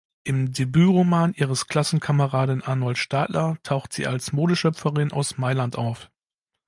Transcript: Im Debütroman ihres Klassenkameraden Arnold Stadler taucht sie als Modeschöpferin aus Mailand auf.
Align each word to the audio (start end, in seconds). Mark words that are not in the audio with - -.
Im 0.23 0.51
Debütroman 0.51 1.35
ihres 1.35 1.67
Klassenkameraden 1.67 2.63
Arnold 2.63 2.97
Stadler 2.97 3.57
taucht 3.61 3.93
sie 3.93 4.07
als 4.07 4.33
Modeschöpferin 4.33 5.11
aus 5.11 5.37
Mailand 5.37 5.75
auf. 5.75 6.09